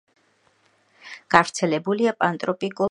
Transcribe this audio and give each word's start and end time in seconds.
გავრცელებულია 1.37 2.17
პანტროპიკულ 2.23 2.73
არეალში. 2.73 2.79